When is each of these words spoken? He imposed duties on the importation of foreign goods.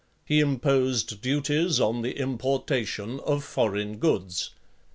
He 0.25 0.39
imposed 0.39 1.21
duties 1.21 1.79
on 1.79 2.01
the 2.01 2.17
importation 2.17 3.19
of 3.19 3.43
foreign 3.43 3.97
goods. 3.97 4.49